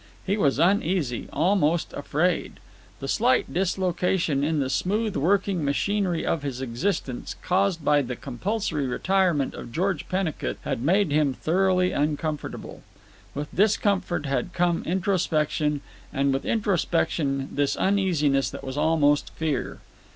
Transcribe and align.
He 0.25 0.35
was 0.35 0.57
uneasy, 0.57 1.29
almost 1.31 1.93
afraid. 1.93 2.53
The 3.01 3.07
slight 3.07 3.53
dislocation 3.53 4.43
in 4.43 4.59
the 4.59 4.67
smooth 4.71 5.15
working 5.15 5.63
machinery 5.63 6.25
of 6.25 6.41
his 6.41 6.59
existence, 6.59 7.35
caused 7.43 7.85
by 7.85 8.01
the 8.01 8.15
compulsory 8.15 8.87
retirement 8.87 9.53
of 9.53 9.71
George 9.71 10.09
Pennicut, 10.09 10.57
had 10.63 10.81
made 10.81 11.11
him 11.11 11.35
thoroughly 11.35 11.91
uncomfortable. 11.91 12.81
With 13.35 13.53
discomfort 13.55 14.25
had 14.25 14.53
come 14.53 14.83
introspection, 14.85 15.81
and 16.11 16.33
with 16.33 16.45
introspection 16.47 17.49
this 17.51 17.75
uneasiness 17.77 18.49
that 18.49 18.63
was 18.63 18.77
almost 18.79 19.29
fear. 19.35 19.81